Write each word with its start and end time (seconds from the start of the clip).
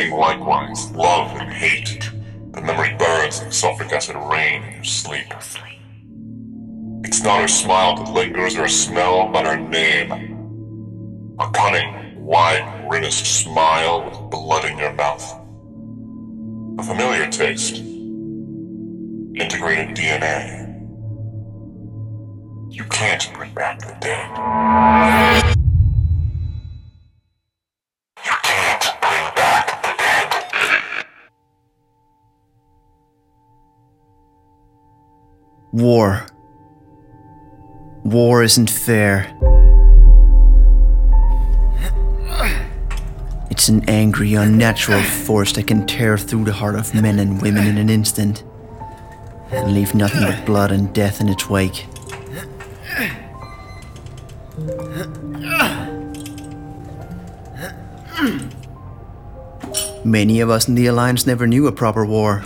Both 0.00 0.08
sting 0.08 0.18
likewise, 0.18 0.90
love 0.92 1.36
and 1.38 1.52
hate. 1.52 2.10
The 2.52 2.62
memory 2.62 2.96
burns 2.96 3.40
in 3.40 3.48
sulfuric 3.48 3.92
acid 3.92 4.16
rain 4.16 4.62
in 4.62 4.72
your 4.76 4.84
sleep. 4.84 5.26
It's 7.04 7.22
not 7.22 7.42
her 7.42 7.48
smile 7.48 7.96
that 7.96 8.10
lingers 8.10 8.56
or 8.56 8.64
a 8.64 8.68
smell, 8.70 9.28
but 9.28 9.44
her 9.44 9.58
name. 9.58 11.36
A 11.38 11.50
cunning, 11.50 12.24
wide, 12.24 12.86
grimaced 12.88 13.26
smile 13.26 14.04
with 14.04 14.30
blood 14.30 14.64
in 14.64 14.78
your 14.78 14.94
mouth. 14.94 15.22
A 16.78 16.82
familiar 16.82 17.28
taste. 17.30 17.76
Integrated 19.34 19.94
DNA. 19.94 20.66
You 22.70 22.84
can't 22.84 23.30
bring 23.34 23.52
back 23.52 23.80
the 23.80 23.96
dead. 24.00 25.60
War. 35.72 36.26
War 38.02 38.42
isn't 38.42 38.70
fair. 38.70 39.36
It's 43.50 43.68
an 43.68 43.88
angry, 43.88 44.34
unnatural 44.34 45.02
force 45.02 45.52
that 45.52 45.66
can 45.68 45.86
tear 45.86 46.18
through 46.18 46.44
the 46.44 46.52
heart 46.52 46.74
of 46.74 46.94
men 46.94 47.18
and 47.18 47.40
women 47.40 47.66
in 47.66 47.78
an 47.78 47.88
instant 47.88 48.42
and 49.52 49.72
leave 49.74 49.94
nothing 49.94 50.22
but 50.22 50.44
blood 50.44 50.72
and 50.72 50.92
death 50.92 51.20
in 51.20 51.28
its 51.28 51.48
wake. 51.48 51.86
Many 60.04 60.40
of 60.40 60.50
us 60.50 60.66
in 60.66 60.74
the 60.74 60.86
Alliance 60.86 61.26
never 61.26 61.46
knew 61.46 61.66
a 61.66 61.72
proper 61.72 62.04
war. 62.04 62.42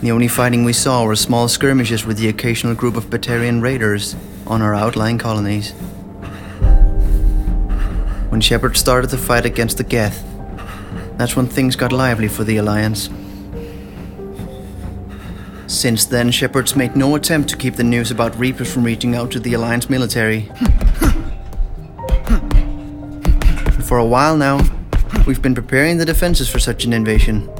The 0.00 0.12
only 0.12 0.28
fighting 0.28 0.62
we 0.62 0.72
saw 0.72 1.04
were 1.04 1.16
small 1.16 1.48
skirmishes 1.48 2.06
with 2.06 2.18
the 2.18 2.28
occasional 2.28 2.76
group 2.76 2.96
of 2.96 3.06
Batarian 3.06 3.60
raiders 3.60 4.14
on 4.46 4.62
our 4.62 4.72
outlying 4.72 5.18
colonies. 5.18 5.72
When 8.28 8.40
Shepard 8.40 8.76
started 8.76 9.10
the 9.10 9.18
fight 9.18 9.44
against 9.44 9.76
the 9.76 9.82
Geth, 9.82 10.24
that's 11.16 11.34
when 11.34 11.48
things 11.48 11.74
got 11.74 11.90
lively 11.90 12.28
for 12.28 12.44
the 12.44 12.58
Alliance. 12.58 13.10
Since 15.66 16.04
then, 16.04 16.30
Shepard's 16.30 16.76
made 16.76 16.94
no 16.94 17.16
attempt 17.16 17.48
to 17.50 17.56
keep 17.56 17.74
the 17.74 17.82
news 17.82 18.12
about 18.12 18.38
Reapers 18.38 18.72
from 18.72 18.84
reaching 18.84 19.16
out 19.16 19.32
to 19.32 19.40
the 19.40 19.54
Alliance 19.54 19.90
military. 19.90 20.48
For 23.82 23.98
a 23.98 24.06
while 24.06 24.36
now, 24.36 24.60
we've 25.26 25.42
been 25.42 25.56
preparing 25.56 25.98
the 25.98 26.04
defenses 26.04 26.48
for 26.48 26.60
such 26.60 26.84
an 26.84 26.92
invasion. 26.92 27.50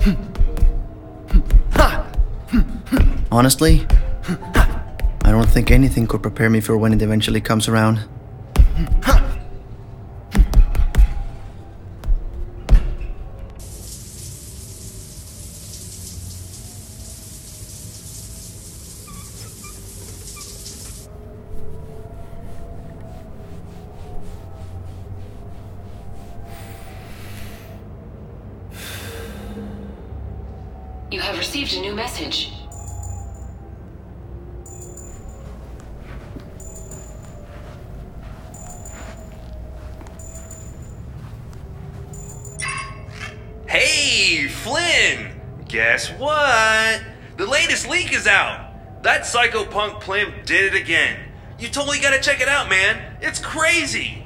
Honestly, 3.39 3.87
I 4.27 5.31
don't 5.31 5.49
think 5.49 5.71
anything 5.71 6.09
could 6.09 6.23
prepare 6.23 6.51
me 6.51 6.59
for 6.59 6.77
when 6.77 6.93
it 6.93 7.01
eventually 7.03 7.41
comes 7.41 7.69
around. 7.69 8.01
You 31.13 31.21
have 31.21 31.39
received 31.39 31.75
a 31.75 31.81
new 31.81 31.95
message. 31.95 32.58
Guess 45.99 46.11
what? 46.11 47.03
The 47.39 47.47
latest 47.47 47.89
leak 47.89 48.13
is 48.13 48.29
out. 48.29 49.03
That 49.03 49.23
psychopunk 49.23 50.01
Plim 50.01 50.47
did 50.47 50.73
it 50.73 50.81
again. 50.81 51.19
You 51.59 51.67
totally 51.67 51.99
gotta 51.99 52.21
check 52.21 52.41
it 52.41 52.47
out, 52.47 52.71
man. 52.71 53.17
It's 53.21 53.41
crazy. 53.41 54.23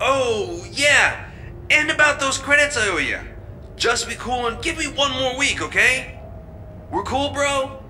Oh, 0.00 0.66
yeah. 0.72 1.30
And 1.70 1.88
about 1.88 2.18
those 2.18 2.36
credits 2.36 2.76
I 2.76 2.88
owe 2.88 2.96
you. 2.96 3.20
Just 3.76 4.08
be 4.08 4.16
cool 4.16 4.48
and 4.48 4.60
give 4.60 4.76
me 4.76 4.86
one 4.86 5.12
more 5.12 5.38
week, 5.38 5.62
okay? 5.62 6.18
We're 6.90 7.04
cool, 7.04 7.30
bro? 7.30 7.80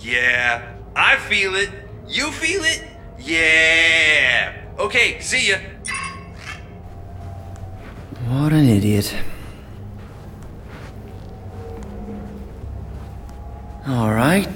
Yeah, 0.00 0.74
I 0.96 1.14
feel 1.18 1.54
it. 1.54 1.70
You 2.08 2.32
feel 2.32 2.64
it? 2.64 2.82
Yeah. 3.20 4.52
Okay, 4.80 5.20
see 5.20 5.50
ya. 5.50 5.58
What 8.26 8.52
an 8.52 8.68
idiot. 8.68 9.14
Alright, 13.86 14.48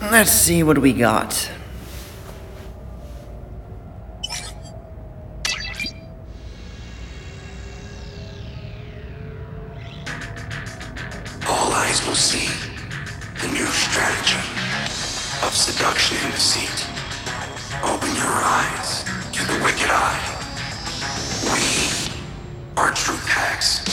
let's 0.00 0.32
see 0.32 0.64
what 0.64 0.78
we 0.78 0.92
got. 0.92 1.48
All 11.46 11.70
eyes 11.70 12.04
will 12.04 12.16
see 12.16 12.50
the 13.40 13.46
new 13.52 13.64
strategy 13.66 14.42
of 15.46 15.54
seduction 15.54 16.16
and 16.24 16.32
deceit. 16.34 16.88
Open 17.84 18.12
your 18.16 18.26
eyes 18.26 19.04
to 19.04 19.46
the 19.46 19.62
wicked 19.62 19.88
eye. 19.88 20.18
We 21.44 22.10
are 22.76 22.90
TruthHacks. 22.90 23.86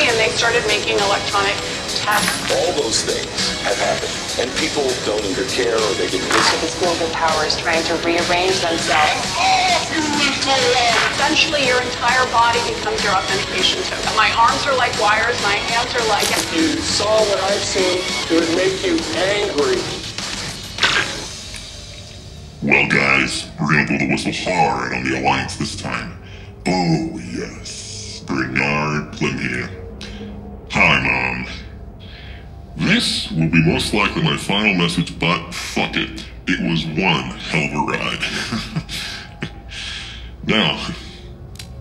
And 0.00 0.18
they 0.18 0.30
started 0.36 0.66
making 0.66 0.98
electronic 0.98 1.54
tests. 1.54 1.75
All 1.86 2.72
those 2.82 3.02
things 3.02 3.30
have 3.62 3.78
happened, 3.78 4.10
and 4.42 4.50
people 4.58 4.86
don't 5.06 5.22
either 5.26 5.46
care 5.46 5.74
or 5.74 5.92
they 5.94 6.10
didn't 6.10 6.26
listen. 6.34 6.60
These 6.60 6.74
global 6.82 7.08
powers 7.14 7.56
trying 7.56 7.82
to 7.84 7.94
rearrange 8.02 8.58
themselves. 8.60 9.22
Essentially, 11.14 11.66
your 11.66 11.80
entire 11.82 12.26
body 12.30 12.58
becomes 12.66 13.02
your 13.02 13.14
authentication 13.14 13.82
token. 13.84 14.16
My 14.16 14.30
arms 14.34 14.66
are 14.66 14.76
like 14.76 14.94
wires, 15.00 15.40
my 15.42 15.54
hands 15.70 15.94
are 15.94 16.06
like. 16.08 16.26
If 16.30 16.54
You 16.54 16.78
saw 16.82 17.06
what 17.06 17.40
I've 17.44 17.62
seen, 17.62 18.02
it 18.30 18.40
would 18.40 18.56
make 18.56 18.82
you 18.82 18.98
angry. 19.14 19.78
Well, 22.62 22.88
guys, 22.88 23.46
we're 23.60 23.72
gonna 23.72 23.86
blow 23.86 23.98
the 23.98 24.08
whistle 24.10 24.32
hard 24.32 24.92
on 24.92 25.04
the 25.04 25.20
Alliance 25.20 25.56
this 25.56 25.76
time. 25.76 26.18
Oh, 26.66 27.20
yes. 27.32 28.22
Bernard 28.26 29.12
Plim 29.12 29.38
here. 29.38 29.70
Hi, 30.70 31.00
Mom. 31.00 31.46
This 32.76 33.30
will 33.32 33.48
be 33.48 33.62
most 33.64 33.94
likely 33.94 34.22
my 34.22 34.36
final 34.36 34.74
message, 34.74 35.18
but 35.18 35.50
fuck 35.52 35.96
it. 35.96 36.26
It 36.46 36.60
was 36.60 36.84
one 36.84 37.30
hell 37.38 37.64
of 37.64 37.72
a 37.72 37.92
ride. 37.92 39.50
now, 40.44 40.86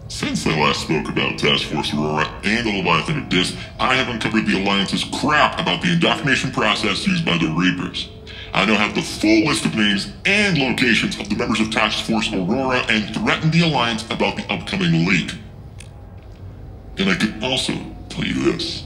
since 0.07 0.47
I 0.47 0.57
last 0.57 0.81
spoke 0.81 1.09
about 1.09 1.37
Task 1.37 1.67
Force 1.67 1.93
Aurora 1.93 2.25
and 2.45 2.65
the 2.65 2.77
Leviathan 2.77 3.27
Dis, 3.27 3.55
I 3.77 3.95
have 3.95 4.07
uncovered 4.07 4.45
the 4.45 4.61
Alliance's 4.61 5.03
crap 5.03 5.59
about 5.59 5.81
the 5.81 5.91
indoctrination 5.91 6.51
process 6.51 7.05
used 7.05 7.25
by 7.25 7.37
the 7.37 7.49
Reapers. 7.49 8.09
I 8.53 8.65
now 8.65 8.75
have 8.75 8.95
the 8.95 9.01
full 9.01 9.45
list 9.45 9.65
of 9.65 9.75
names 9.75 10.13
and 10.23 10.57
locations 10.57 11.19
of 11.19 11.27
the 11.27 11.35
members 11.35 11.59
of 11.59 11.71
Task 11.71 12.05
Force 12.05 12.31
Aurora 12.31 12.85
and 12.87 13.13
threatened 13.13 13.51
the 13.51 13.61
Alliance 13.61 14.05
about 14.09 14.37
the 14.37 14.49
upcoming 14.49 15.05
leak. 15.05 15.33
And 16.97 17.09
I 17.09 17.15
can 17.15 17.43
also 17.43 17.73
tell 18.07 18.23
you 18.23 18.51
this. 18.51 18.85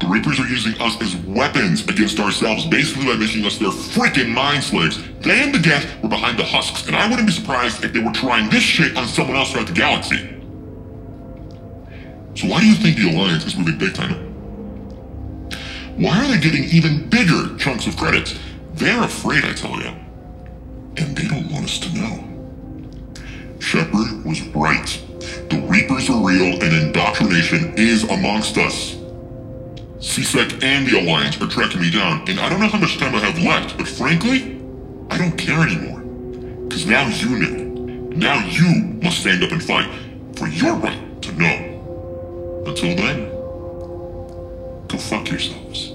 The 0.00 0.06
Reapers 0.06 0.40
are 0.40 0.46
using 0.46 0.80
us 0.80 1.00
as 1.02 1.14
weapons 1.26 1.86
against 1.86 2.18
ourselves, 2.18 2.64
basically 2.66 3.04
by 3.04 3.16
making 3.16 3.44
us 3.44 3.58
their 3.58 3.68
freaking 3.68 4.32
mind 4.32 4.64
slaves. 4.64 4.98
They 5.20 5.42
and 5.42 5.54
the 5.54 5.58
Geth 5.58 6.02
were 6.02 6.08
behind 6.08 6.38
the 6.38 6.44
husks, 6.44 6.86
and 6.86 6.96
I 6.96 7.08
wouldn't 7.08 7.28
be 7.28 7.32
surprised 7.32 7.84
if 7.84 7.92
they 7.92 8.00
were 8.00 8.12
trying 8.12 8.48
this 8.48 8.62
shit 8.62 8.96
on 8.96 9.06
someone 9.06 9.36
else 9.36 9.52
throughout 9.52 9.66
the 9.66 9.74
galaxy. 9.74 10.16
So 12.34 12.48
why 12.48 12.60
do 12.60 12.66
you 12.66 12.74
think 12.74 12.96
the 12.96 13.10
Alliance 13.10 13.44
is 13.44 13.56
moving 13.56 13.76
big 13.76 13.94
time? 13.94 14.14
Why 15.96 16.24
are 16.24 16.28
they 16.28 16.40
getting 16.40 16.64
even 16.64 17.10
bigger 17.10 17.54
chunks 17.58 17.86
of 17.86 17.96
credits? 17.98 18.38
They're 18.72 19.02
afraid, 19.02 19.44
I 19.44 19.52
tell 19.52 19.78
you. 19.78 19.92
And 20.96 21.14
they 21.14 21.28
don't 21.28 21.52
want 21.52 21.66
us 21.66 21.78
to 21.80 21.94
know. 21.94 22.24
Shepard 23.60 24.24
was 24.24 24.40
right. 24.48 24.86
The 25.50 25.60
Reapers 25.68 26.08
are 26.08 26.24
real 26.24 26.62
and 26.62 26.86
indoctrination 26.86 27.74
is 27.76 28.04
amongst 28.04 28.56
us. 28.56 28.99
CSEC 30.00 30.62
and 30.64 30.86
the 30.86 30.98
Alliance 30.98 31.38
are 31.42 31.46
tracking 31.46 31.82
me 31.82 31.90
down, 31.90 32.24
and 32.26 32.40
I 32.40 32.48
don't 32.48 32.58
know 32.58 32.68
how 32.68 32.78
much 32.78 32.96
time 32.96 33.14
I 33.14 33.18
have 33.18 33.38
left, 33.38 33.76
but 33.76 33.86
frankly, 33.86 34.58
I 35.10 35.18
don't 35.18 35.36
care 35.36 35.60
anymore. 35.60 36.00
Because 36.66 36.86
now 36.86 37.06
you 37.08 37.28
know. 37.28 37.70
Now 38.16 38.42
you 38.46 38.98
must 39.02 39.20
stand 39.20 39.44
up 39.44 39.52
and 39.52 39.62
fight 39.62 39.90
for 40.36 40.48
your 40.48 40.74
right 40.76 41.20
to 41.20 41.32
know. 41.32 42.64
Until 42.66 42.96
then, 42.96 43.28
go 44.88 44.96
fuck 44.96 45.28
yourselves. 45.28 45.92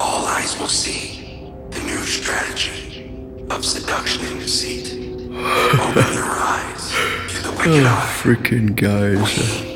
All 0.00 0.26
eyes 0.26 0.58
will 0.58 0.66
see 0.66 1.52
the 1.70 1.80
new 1.80 1.98
strategy 1.98 3.08
of 3.50 3.64
seduction 3.64 4.26
and 4.26 4.40
deceit. 4.40 4.88
Open 5.30 6.12
your 6.12 6.24
eyes 6.24 6.90
to 7.28 7.42
the 7.42 7.50
wicked 7.52 7.84
oh, 7.84 7.86
eye. 7.86 8.18
Freaking 8.20 8.74
guys. 8.74 9.67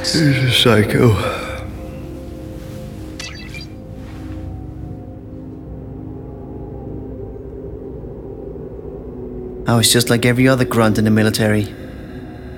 He's 0.00 0.16
a 0.16 0.50
psycho. 0.50 1.12
I 9.66 9.76
was 9.76 9.92
just 9.92 10.08
like 10.08 10.24
every 10.24 10.48
other 10.48 10.64
grunt 10.64 10.98
in 10.98 11.04
the 11.04 11.10
military. 11.10 11.74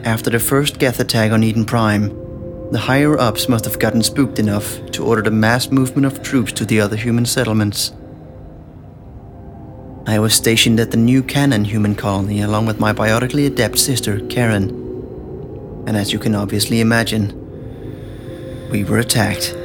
After 0.04 0.30
the 0.30 0.38
first 0.38 0.78
Geth 0.78 1.00
attack 1.00 1.32
on 1.32 1.42
Eden 1.42 1.64
Prime, 1.64 2.08
the 2.70 2.78
higher 2.78 3.18
ups 3.18 3.48
must 3.48 3.64
have 3.64 3.80
gotten 3.80 4.02
spooked 4.04 4.38
enough 4.38 4.78
to 4.92 5.04
order 5.04 5.22
the 5.22 5.30
mass 5.32 5.70
movement 5.70 6.06
of 6.06 6.22
troops 6.22 6.52
to 6.52 6.64
the 6.64 6.80
other 6.80 6.96
human 6.96 7.26
settlements. 7.26 7.92
I 10.06 10.20
was 10.20 10.32
stationed 10.32 10.78
at 10.78 10.92
the 10.92 10.96
new 10.96 11.22
Cannon 11.24 11.64
human 11.64 11.96
colony 11.96 12.40
along 12.40 12.66
with 12.66 12.78
my 12.78 12.92
biotically 12.92 13.46
adept 13.46 13.78
sister, 13.78 14.20
Karen. 14.28 14.81
And 15.86 15.96
as 15.96 16.12
you 16.12 16.18
can 16.18 16.34
obviously 16.34 16.80
imagine, 16.80 17.38
we 18.70 18.84
were 18.84 18.98
attacked. 18.98 19.56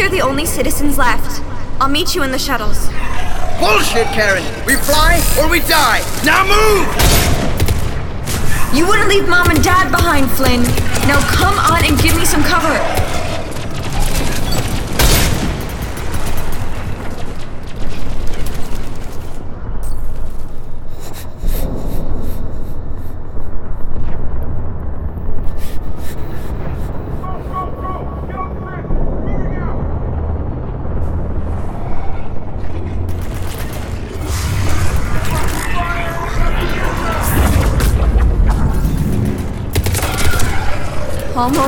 They're 0.00 0.08
the 0.08 0.22
only 0.22 0.46
citizens 0.46 0.96
left. 0.96 1.42
I'll 1.78 1.90
meet 1.90 2.14
you 2.14 2.22
in 2.22 2.30
the 2.32 2.38
shuttles. 2.38 2.88
Bullshit, 3.60 4.06
Karen! 4.16 4.42
We 4.64 4.76
fly 4.76 5.20
or 5.38 5.46
we 5.46 5.60
die! 5.60 6.00
Now 6.24 6.40
move! 6.48 6.88
You 8.74 8.88
wouldn't 8.88 9.10
leave 9.10 9.28
mom 9.28 9.50
and 9.50 9.62
dad 9.62 9.90
behind, 9.90 10.30
Flynn. 10.30 10.62
Now 11.06 11.20
come 11.28 11.58
on 11.58 11.84
and 11.84 12.00
give 12.00 12.16
me 12.16 12.24
some 12.24 12.42
cover. 12.44 13.09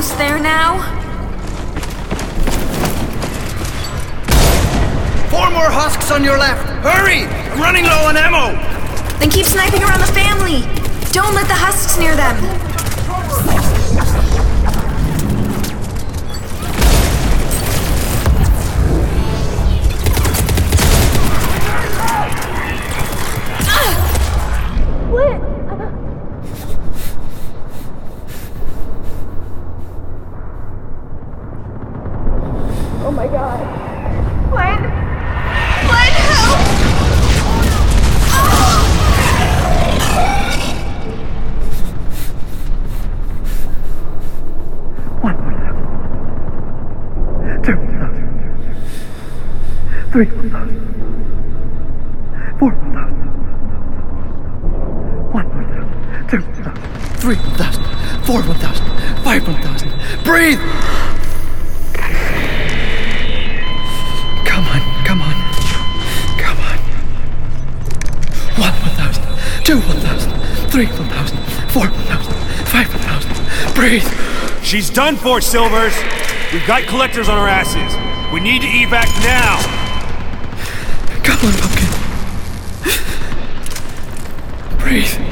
Almost 0.03 0.19
there 0.19 0.41
now? 0.41 0.83
Four 5.31 5.49
more 5.53 5.71
husks 5.71 6.11
on 6.11 6.25
your 6.25 6.37
left! 6.39 6.69
Hurry! 6.83 7.23
I'm 7.23 7.61
running 7.61 7.85
low 7.85 8.09
on 8.09 8.17
ammo! 8.17 8.51
Then 9.21 9.31
keep 9.31 9.47
sniping 9.47 9.85
around 9.85 10.01
the 10.01 10.07
family. 10.07 10.63
Don't 11.13 11.37
let 11.37 11.47
the 11.47 11.55
husks 11.55 11.97
near 12.01 12.17
them. 12.17 12.37
Oh 23.69 25.42
Three 57.33 57.45
more 57.45 57.57
thousand. 57.57 57.85
Four 58.27 58.43
more 58.43 58.55
thousand. 58.57 58.87
Five 59.25 59.49
more 59.49 59.59
thousand. 59.62 59.91
Breathe! 60.23 60.59
Come 64.45 64.67
on, 64.67 64.83
come 65.07 65.23
on. 65.23 65.33
Come 66.37 66.59
on. 66.61 66.79
One 68.61 68.75
more 68.81 68.93
thousand. 69.01 69.25
Two 69.65 69.77
more 69.77 69.95
thousand. 69.95 70.33
Three 70.71 70.85
more 70.85 71.07
thousand. 71.09 71.39
Four 71.71 71.89
more 71.89 72.03
thousand. 72.03 72.35
Five 72.67 72.89
more 72.91 73.01
thousand. 73.01 73.75
Breathe! 73.75 74.07
She's 74.62 74.91
done 74.91 75.17
for, 75.17 75.41
Silvers! 75.41 75.95
We've 76.53 76.67
got 76.67 76.87
collectors 76.87 77.31
on 77.31 77.39
our 77.39 77.49
asses. 77.49 77.97
We 78.31 78.41
need 78.41 78.61
to 78.61 78.69
evac 78.69 79.09
now! 79.25 79.57
Come 81.25 81.39
on, 81.49 81.55
pumpkin. 81.57 81.89
Breathe. 84.79 85.32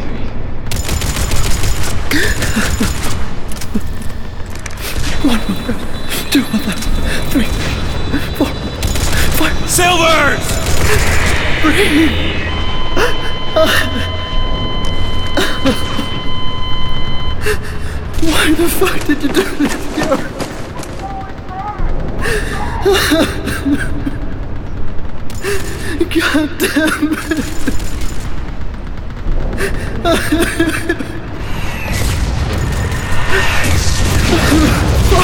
Why 18.23 18.53
the 18.53 18.69
fuck 18.69 19.07
did 19.07 19.23
you 19.23 19.29
do 19.29 19.43
this, 19.43 19.77
Gary? 19.97 20.41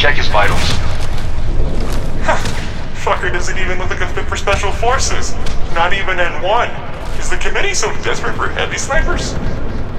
Check 0.05 0.17
his 0.17 0.29
vitals. 0.29 0.61
Fucker 3.07 3.33
doesn't 3.33 3.57
even 3.57 3.79
look 3.79 3.89
like 3.89 4.03
a 4.03 4.09
fit 4.09 4.27
for 4.27 4.37
special 4.37 4.71
forces. 4.71 5.33
Not 5.73 5.95
even 5.95 6.19
N1. 6.19 7.19
Is 7.19 7.31
the 7.31 7.39
committee 7.39 7.73
so 7.73 7.91
desperate 8.03 8.37
for 8.37 8.49
heavy 8.49 8.77
snipers? 8.77 9.33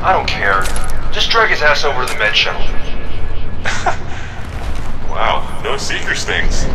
I 0.03 0.13
don't 0.13 0.27
care. 0.27 0.61
Just 1.11 1.31
drag 1.31 1.49
his 1.49 1.63
ass 1.63 1.83
over 1.85 2.05
to 2.05 2.13
the 2.13 2.19
med 2.19 2.35
shuttle. 2.35 2.61
Wow, 5.09 5.61
no 5.63 5.75
seeker 5.75 6.13
stings. 6.13 6.65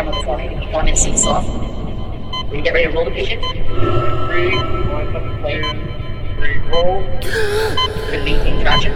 There's 0.00 0.16
obvious 0.16 0.24
tremor 0.24 0.48
performing. 0.48 0.66
Performance 0.66 1.00
seems 1.00 1.22
soft. 1.22 1.48
Will 2.48 2.56
you 2.56 2.62
get 2.62 2.72
ready 2.72 2.86
to 2.86 2.92
roll 2.94 3.04
the 3.04 3.10
patient? 3.10 3.42
Three, 3.44 4.56
one, 4.88 5.12
three, 5.42 5.60
three, 6.36 6.58
roll. 6.72 7.02
Good 7.20 8.24
maintain 8.24 8.60
traction. 8.62 8.92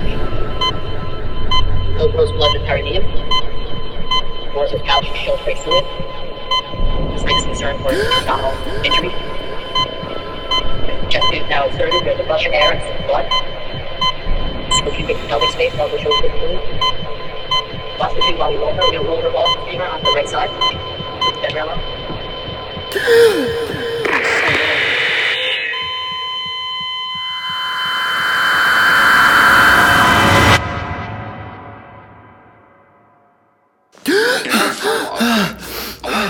Low 1.99 2.11
gross 2.11 2.31
blood 2.33 2.55
the 2.55 2.61
perineum. 2.65 3.05
Force 4.55 4.73
of 4.73 4.83
calcium 4.85 5.15
show 5.17 5.37
trace 5.45 5.63
fluid. 5.63 5.85
This 7.13 7.23
raises 7.25 7.45
concern 7.45 7.77
for 7.83 7.93
abdominal 7.93 8.55
injury. 8.81 9.13
Chest 11.11 11.27
tube 11.31 11.49
now 11.51 11.67
exerted, 11.67 12.03
there's 12.05 12.21
a 12.21 12.25
rush 12.25 12.47
of 12.47 12.53
air 12.53 12.73
and 12.73 12.81
some 12.81 13.07
blood. 13.09 13.29
Single 14.73 14.93
cubic 14.93 15.17
pelvic 15.29 15.51
space, 15.51 15.77
double 15.77 15.99
shows 15.99 16.23
the 16.23 16.31
fluid. 16.31 16.95
The 17.99 18.21
tube 18.21 18.39
while 18.39 18.53
you 18.53 18.59
roll 18.59 18.73
her. 18.73 18.83
We'll 18.91 19.05
roll 19.05 19.23
her 19.23 19.31
the 19.31 19.71
femur 19.71 19.85
onto 19.87 20.07
the 20.07 20.13
right 20.13 20.29
side. 20.29 20.94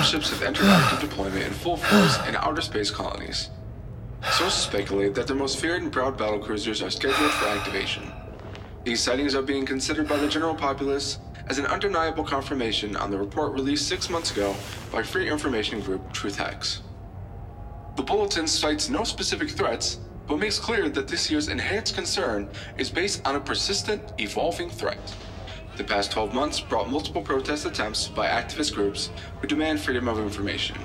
Ships 0.04 0.28
have 0.28 0.42
entered 0.42 0.66
active 0.66 1.08
deployment 1.08 1.42
in 1.42 1.52
full 1.52 1.78
force 1.78 2.18
in 2.28 2.36
outer 2.36 2.60
space 2.60 2.90
colonies. 2.90 3.48
Sources 4.30 4.62
speculate 4.62 5.14
that 5.14 5.26
the 5.26 5.34
most 5.34 5.58
feared 5.58 5.82
and 5.82 5.90
proud 5.90 6.18
battle 6.18 6.38
cruisers 6.38 6.82
are 6.82 6.90
scheduled 6.90 7.30
for 7.30 7.46
activation. 7.46 8.12
These 8.84 9.00
sightings 9.00 9.34
are 9.34 9.42
being 9.42 9.64
considered 9.64 10.06
by 10.06 10.18
the 10.18 10.28
general 10.28 10.54
populace 10.54 11.18
as 11.46 11.58
an 11.58 11.66
undeniable 11.66 12.24
confirmation 12.24 12.96
on 12.96 13.10
the 13.10 13.18
report 13.18 13.52
released 13.52 13.88
six 13.88 14.08
months 14.08 14.30
ago 14.30 14.54
by 14.90 15.02
free 15.02 15.28
information 15.28 15.80
group 15.80 16.00
TruthHacks. 16.12 16.80
The 17.96 18.02
bulletin 18.02 18.46
cites 18.46 18.88
no 18.88 19.04
specific 19.04 19.50
threats, 19.50 19.98
but 20.26 20.38
makes 20.38 20.58
clear 20.58 20.88
that 20.88 21.06
this 21.06 21.30
year's 21.30 21.48
enhanced 21.48 21.94
concern 21.94 22.48
is 22.78 22.90
based 22.90 23.26
on 23.26 23.36
a 23.36 23.40
persistent, 23.40 24.02
evolving 24.18 24.70
threat. 24.70 25.14
The 25.76 25.84
past 25.84 26.12
12 26.12 26.32
months 26.32 26.60
brought 26.60 26.90
multiple 26.90 27.20
protest 27.20 27.66
attempts 27.66 28.08
by 28.08 28.28
activist 28.28 28.74
groups 28.74 29.10
who 29.40 29.46
demand 29.46 29.80
freedom 29.80 30.08
of 30.08 30.18
information. 30.18 30.76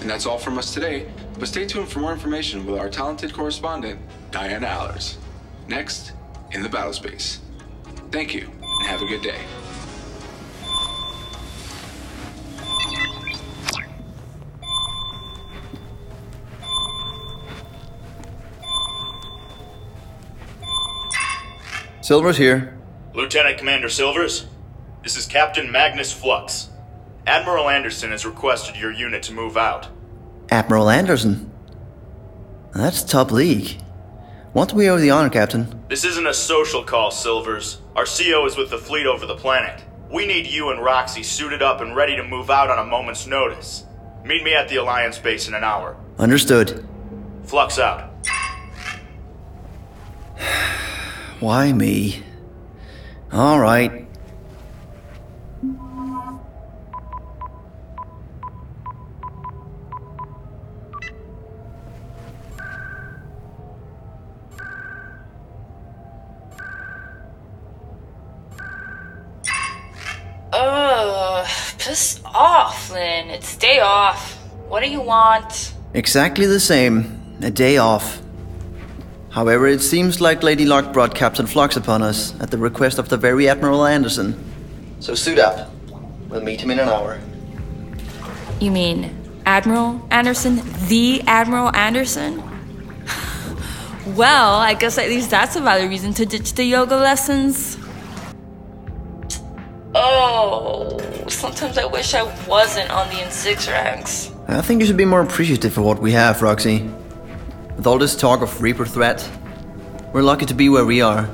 And 0.00 0.10
that's 0.10 0.26
all 0.26 0.38
from 0.38 0.58
us 0.58 0.74
today, 0.74 1.06
but 1.38 1.48
stay 1.48 1.64
tuned 1.66 1.88
for 1.88 2.00
more 2.00 2.12
information 2.12 2.66
with 2.66 2.78
our 2.78 2.90
talented 2.90 3.32
correspondent, 3.32 4.00
Diana 4.30 4.66
Allers. 4.66 5.16
Next, 5.68 6.12
in 6.52 6.62
the 6.62 6.68
battle 6.68 6.92
space. 6.92 7.40
Thank 8.14 8.32
you, 8.32 8.48
and 8.62 8.86
have 8.86 9.02
a 9.02 9.06
good 9.06 9.22
day. 9.22 9.40
Silver's 22.02 22.36
here. 22.36 22.78
Lieutenant 23.14 23.58
Commander 23.58 23.88
Silvers, 23.88 24.46
this 25.02 25.16
is 25.16 25.26
Captain 25.26 25.72
Magnus 25.72 26.12
Flux. 26.12 26.68
Admiral 27.26 27.68
Anderson 27.68 28.12
has 28.12 28.24
requested 28.24 28.76
your 28.76 28.92
unit 28.92 29.24
to 29.24 29.32
move 29.32 29.56
out. 29.56 29.88
Admiral 30.50 30.88
Anderson. 30.88 31.50
That's 32.76 33.02
top 33.02 33.32
league. 33.32 33.80
What 34.54 34.68
do 34.68 34.76
we 34.76 34.88
owe 34.88 34.98
the 34.98 35.10
honor, 35.10 35.30
Captain? 35.30 35.82
This 35.88 36.04
isn't 36.04 36.28
a 36.28 36.32
social 36.32 36.84
call, 36.84 37.10
Silvers. 37.10 37.78
Our 37.96 38.04
CO 38.04 38.46
is 38.46 38.56
with 38.56 38.70
the 38.70 38.78
fleet 38.78 39.04
over 39.04 39.26
the 39.26 39.34
planet. 39.34 39.82
We 40.08 40.26
need 40.26 40.46
you 40.46 40.70
and 40.70 40.80
Roxy 40.80 41.24
suited 41.24 41.60
up 41.60 41.80
and 41.80 41.96
ready 41.96 42.14
to 42.14 42.22
move 42.22 42.50
out 42.50 42.70
on 42.70 42.78
a 42.78 42.88
moment's 42.88 43.26
notice. 43.26 43.84
Meet 44.24 44.44
me 44.44 44.54
at 44.54 44.68
the 44.68 44.76
Alliance 44.76 45.18
base 45.18 45.48
in 45.48 45.54
an 45.54 45.64
hour. 45.64 45.96
Understood. 46.20 46.86
Flux 47.42 47.80
out. 47.80 48.12
Why 51.40 51.72
me? 51.72 52.22
All 53.32 53.58
right. 53.58 54.03
Off, 71.94 72.90
Lynn. 72.90 73.30
It's 73.30 73.56
day 73.56 73.78
off. 73.78 74.36
What 74.68 74.82
do 74.82 74.90
you 74.90 75.00
want? 75.00 75.72
Exactly 75.92 76.44
the 76.44 76.58
same. 76.58 77.36
A 77.40 77.50
day 77.50 77.76
off. 77.76 78.20
However, 79.30 79.68
it 79.68 79.80
seems 79.80 80.20
like 80.20 80.42
Lady 80.42 80.64
Locke 80.64 80.92
brought 80.92 81.14
Captain 81.14 81.46
Flux 81.46 81.76
upon 81.76 82.02
us 82.02 82.34
at 82.40 82.50
the 82.50 82.58
request 82.58 82.98
of 82.98 83.10
the 83.10 83.16
very 83.16 83.48
Admiral 83.48 83.84
Anderson. 83.84 84.34
So 84.98 85.14
suit 85.14 85.38
up. 85.38 85.70
We'll 86.28 86.42
meet 86.42 86.60
him 86.60 86.72
in 86.72 86.80
an 86.80 86.88
hour. 86.88 87.20
You 88.58 88.72
mean 88.72 89.14
Admiral 89.46 90.04
Anderson? 90.10 90.62
The 90.88 91.22
Admiral 91.28 91.72
Anderson? 91.76 92.42
well, 94.16 94.54
I 94.56 94.74
guess 94.74 94.98
at 94.98 95.08
least 95.08 95.30
that's 95.30 95.54
a 95.54 95.60
valid 95.60 95.88
reason 95.90 96.12
to 96.14 96.26
ditch 96.26 96.54
the 96.54 96.64
yoga 96.64 96.96
lessons. 96.96 97.78
Oh, 99.94 100.98
sometimes 101.28 101.78
I 101.78 101.84
wish 101.84 102.14
I 102.14 102.22
wasn't 102.46 102.90
on 102.90 103.08
the 103.08 103.16
N6 103.16 103.68
ranks. 103.70 104.30
I 104.48 104.60
think 104.60 104.80
you 104.80 104.86
should 104.86 104.96
be 104.96 105.04
more 105.04 105.22
appreciative 105.22 105.72
for 105.72 105.82
what 105.82 106.00
we 106.00 106.12
have, 106.12 106.42
Roxy. 106.42 106.88
With 107.76 107.86
all 107.86 107.98
this 107.98 108.14
talk 108.14 108.42
of 108.42 108.60
Reaper 108.62 108.86
threat, 108.86 109.28
we're 110.12 110.22
lucky 110.22 110.46
to 110.46 110.54
be 110.54 110.68
where 110.68 110.84
we 110.84 111.00
are. 111.00 111.28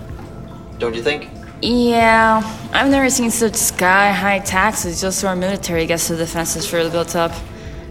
Don't 0.78 0.94
you 0.94 1.02
think? 1.02 1.28
Yeah, 1.62 2.40
I've 2.72 2.90
never 2.90 3.10
seen 3.10 3.30
such 3.30 3.54
sky 3.54 4.12
high 4.12 4.38
taxes 4.38 5.00
just 5.00 5.18
so 5.18 5.28
our 5.28 5.36
military 5.36 5.84
gets 5.86 6.08
the 6.08 6.16
defenses 6.16 6.66
further 6.66 6.90
built 6.90 7.14
up 7.14 7.32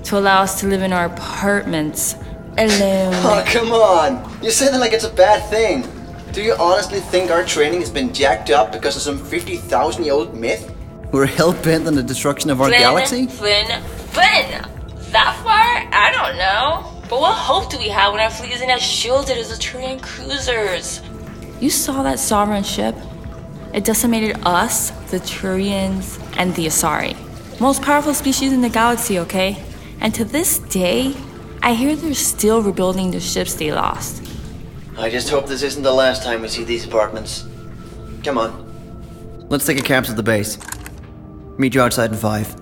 to 0.05 0.17
allow 0.17 0.41
us 0.41 0.59
to 0.61 0.67
live 0.67 0.81
in 0.81 0.91
our 0.91 1.05
apartments 1.05 2.15
alone. 2.57 3.13
Oh, 3.23 3.43
come 3.45 3.71
on! 3.71 4.43
You 4.43 4.49
say 4.49 4.71
that 4.71 4.79
like 4.79 4.93
it's 4.93 5.03
a 5.03 5.13
bad 5.13 5.47
thing. 5.49 5.87
Do 6.31 6.41
you 6.41 6.55
honestly 6.59 6.99
think 6.99 7.29
our 7.29 7.43
training 7.43 7.81
has 7.81 7.89
been 7.91 8.13
jacked 8.13 8.49
up 8.49 8.71
because 8.71 8.95
of 8.95 9.01
some 9.01 9.23
50,000 9.23 10.03
year 10.03 10.13
old 10.13 10.35
myth? 10.35 10.75
We're 11.11 11.25
hell 11.25 11.53
bent 11.53 11.87
on 11.87 11.95
the 11.95 12.03
destruction 12.03 12.51
of 12.51 12.61
our 12.61 12.67
Flynn, 12.67 12.79
galaxy? 12.79 13.25
Flynn, 13.25 13.81
Flynn! 14.11 14.63
That 15.11 15.39
far? 15.43 15.89
I 15.91 16.11
don't 16.11 16.37
know. 16.37 17.01
But 17.09 17.19
what 17.19 17.33
hope 17.33 17.71
do 17.71 17.79
we 17.79 17.89
have 17.89 18.13
when 18.13 18.21
our 18.21 18.29
fleet 18.29 18.51
isn't 18.51 18.69
as 18.69 18.81
shielded 18.83 19.35
as 19.35 19.49
the 19.49 19.55
Turian 19.55 19.99
cruisers? 19.99 21.01
You 21.59 21.71
saw 21.71 22.03
that 22.03 22.19
sovereign 22.19 22.63
ship? 22.63 22.95
It 23.73 23.85
decimated 23.85 24.37
us, 24.45 24.91
the 25.09 25.17
Turians, 25.17 26.21
and 26.37 26.53
the 26.53 26.67
Asari. 26.67 27.17
Most 27.59 27.81
powerful 27.81 28.13
species 28.13 28.53
in 28.53 28.61
the 28.61 28.69
galaxy, 28.69 29.17
okay? 29.19 29.63
And 30.01 30.13
to 30.13 30.23
this 30.23 30.59
day, 30.59 31.15
I 31.63 31.73
hear 31.73 31.95
they're 31.95 32.13
still 32.13 32.61
rebuilding 32.61 33.09
the 33.09 33.19
ships 33.19 33.55
they 33.55 33.71
lost. 33.71 34.23
I 34.95 35.09
just 35.09 35.29
hope 35.29 35.47
this 35.47 35.63
isn't 35.63 35.81
the 35.81 35.93
last 35.93 36.23
time 36.23 36.43
we 36.43 36.49
see 36.49 36.63
these 36.63 36.85
apartments. 36.85 37.47
Come 38.23 38.37
on. 38.37 39.47
Let's 39.49 39.65
take 39.65 39.79
a 39.79 39.83
cab 39.83 40.05
to 40.05 40.13
the 40.13 40.23
base. 40.23 40.59
Meet 41.59 41.75
you 41.75 41.81
outside 41.81 42.11
in 42.11 42.17
five. 42.17 42.55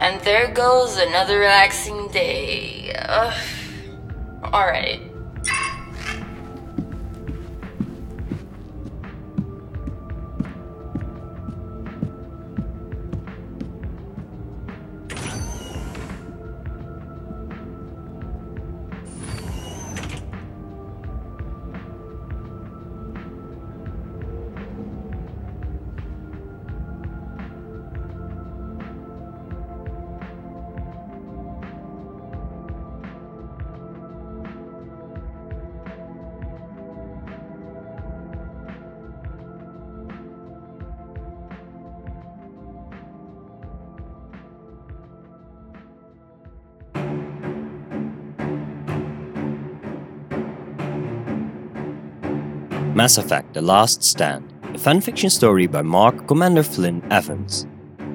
And 0.00 0.20
there 0.20 0.52
goes 0.54 0.96
another 0.98 1.40
relaxing 1.40 2.06
day. 2.12 2.94
Ugh. 2.96 3.34
Alright. 4.44 5.09
Mass 53.00 53.16
Effect 53.16 53.54
The 53.54 53.62
Last 53.62 54.02
Stand, 54.04 54.52
a 54.62 54.78
fanfiction 54.78 55.30
story 55.30 55.66
by 55.66 55.80
Mark 55.80 56.28
Commander 56.28 56.62
Flynn 56.62 57.02
Evans. 57.10 57.66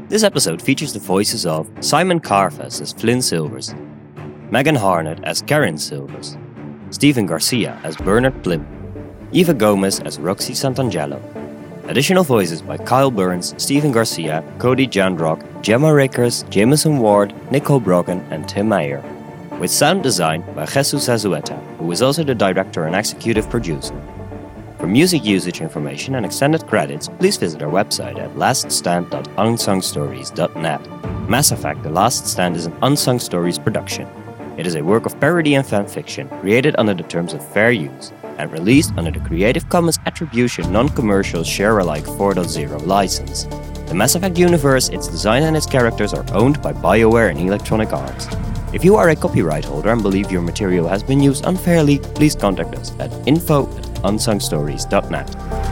This 0.09 0.21
episode 0.21 0.61
features 0.61 0.93
the 0.93 0.99
voices 0.99 1.43
of 1.43 1.67
Simon 1.79 2.19
Carfas 2.19 2.79
as 2.81 2.93
Flynn 2.93 3.23
Silvers, 3.23 3.73
Megan 4.51 4.75
Harnett 4.75 5.23
as 5.23 5.41
Karen 5.41 5.79
Silvers, 5.79 6.37
Stephen 6.91 7.25
Garcia 7.25 7.81
as 7.83 7.97
Bernard 7.97 8.43
Plim, 8.43 8.63
Eva 9.31 9.55
Gomez 9.55 10.01
as 10.01 10.19
Roxy 10.19 10.53
Santangelo. 10.53 11.19
Additional 11.89 12.23
voices 12.23 12.61
by 12.61 12.77
Kyle 12.77 13.09
Burns, 13.09 13.55
Stephen 13.57 13.91
Garcia, 13.91 14.43
Cody 14.59 14.85
Jandrock, 14.85 15.41
Gemma 15.63 15.91
Rickers, 15.91 16.43
Jameson 16.51 16.99
Ward, 16.99 17.33
Nicole 17.51 17.79
Brogan, 17.79 18.19
and 18.29 18.47
Tim 18.47 18.69
Meyer. 18.69 19.03
With 19.59 19.71
sound 19.71 20.03
design 20.03 20.43
by 20.53 20.67
Jesus 20.67 21.07
Azueta, 21.07 21.59
who 21.77 21.91
is 21.91 22.03
also 22.03 22.23
the 22.23 22.35
director 22.35 22.85
and 22.85 22.95
executive 22.95 23.49
producer. 23.49 23.99
For 24.79 24.87
music 24.87 25.23
usage 25.23 25.61
information 25.61 26.15
and 26.15 26.25
extended 26.25 26.67
credits, 26.67 27.07
please 27.07 27.37
visit 27.37 27.61
our 27.63 27.71
website 27.71 28.19
at 28.19 28.31
laststand.unsungstories.net. 28.31 31.29
Mass 31.29 31.51
Effect 31.51 31.81
The 31.81 31.89
Last 31.89 32.27
Stand 32.27 32.57
is 32.57 32.65
an 32.65 32.75
Unsung 32.81 33.19
Stories 33.19 33.57
production. 33.57 34.05
It 34.57 34.67
is 34.67 34.75
a 34.75 34.83
work 34.83 35.05
of 35.05 35.17
parody 35.19 35.55
and 35.55 35.65
fan 35.65 35.87
fiction 35.87 36.27
created 36.39 36.75
under 36.77 36.93
the 36.93 37.03
terms 37.03 37.33
of 37.33 37.45
fair 37.53 37.71
use 37.71 38.11
and 38.37 38.51
released 38.51 38.91
under 38.97 39.11
the 39.11 39.25
Creative 39.25 39.69
Commons 39.69 39.97
Attribution 40.05 40.73
Non 40.73 40.89
Commercial 40.89 41.43
Share 41.43 41.79
Alike 41.79 42.05
4.0 42.05 42.85
license. 42.85 43.45
The 43.87 43.93
Mass 43.93 44.15
Effect 44.15 44.37
universe, 44.37 44.89
its 44.89 45.07
design, 45.07 45.43
and 45.43 45.55
its 45.55 45.65
characters 45.65 46.13
are 46.13 46.25
owned 46.33 46.61
by 46.61 46.73
BioWare 46.73 47.31
and 47.31 47.39
Electronic 47.39 47.93
Arts. 47.93 48.27
If 48.73 48.83
you 48.83 48.97
are 48.97 49.07
a 49.09 49.15
copyright 49.15 49.63
holder 49.63 49.91
and 49.91 50.01
believe 50.01 50.31
your 50.31 50.41
material 50.41 50.87
has 50.87 51.01
been 51.01 51.21
used 51.21 51.45
unfairly, 51.45 51.99
please 51.99 52.35
contact 52.35 52.75
us 52.75 52.91
at 52.99 53.09
info 53.25 53.64
unsungstories.net. 54.05 55.64